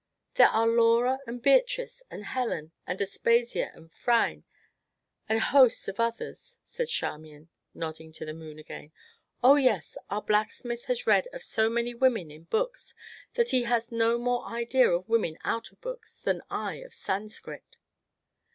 "There 0.33 0.47
are 0.47 0.65
Laura 0.65 1.19
and 1.27 1.43
Beatrice 1.43 2.01
and 2.09 2.25
Helen 2.25 2.71
and 2.87 2.99
Aspasia 2.99 3.69
and 3.75 3.91
Phryne, 3.91 4.45
and 5.29 5.39
hosts 5.39 5.87
of 5.87 5.99
others," 5.99 6.57
said 6.63 6.87
Charmian, 6.89 7.49
nodding 7.75 8.11
to 8.13 8.25
the 8.25 8.33
moon 8.33 8.57
again. 8.57 8.91
"Oh, 9.43 9.57
yes 9.57 9.99
our 10.09 10.23
blacksmith 10.23 10.85
has 10.85 11.05
read 11.05 11.27
of 11.33 11.43
so 11.43 11.69
many 11.69 11.93
women 11.93 12.31
in 12.31 12.45
books 12.45 12.95
that 13.35 13.51
he 13.51 13.61
has 13.65 13.91
no 13.91 14.17
more 14.17 14.45
idea 14.47 14.89
of 14.89 15.07
women 15.07 15.37
out 15.43 15.71
of 15.71 15.79
books 15.81 16.17
than 16.17 16.41
I 16.49 16.77
of 16.77 16.95
Sanscrit." 16.95 17.75